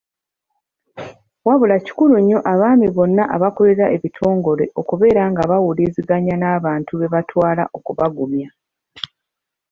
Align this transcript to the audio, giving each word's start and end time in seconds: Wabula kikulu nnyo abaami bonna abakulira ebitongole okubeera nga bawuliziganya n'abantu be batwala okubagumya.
Wabula 1.47 1.75
kikulu 1.85 2.15
nnyo 2.19 2.39
abaami 2.51 2.87
bonna 2.95 3.23
abakulira 3.35 3.85
ebitongole 3.95 4.65
okubeera 4.79 5.23
nga 5.31 5.43
bawuliziganya 5.49 6.35
n'abantu 6.37 6.91
be 6.99 7.07
batwala 7.13 7.63
okubagumya. 7.77 8.49